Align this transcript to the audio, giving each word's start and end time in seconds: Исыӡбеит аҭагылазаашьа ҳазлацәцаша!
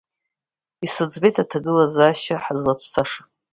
Исыӡбеит 0.85 1.35
аҭагылазаашьа 1.43 2.43
ҳазлацәцаша! 2.43 3.21